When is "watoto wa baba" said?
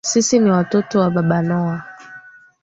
0.51-1.41